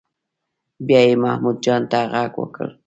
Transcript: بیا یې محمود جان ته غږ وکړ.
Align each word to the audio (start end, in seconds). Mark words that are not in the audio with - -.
بیا 0.87 0.99
یې 1.07 1.13
محمود 1.23 1.57
جان 1.65 1.81
ته 1.91 1.99
غږ 2.11 2.31
وکړ. 2.37 2.67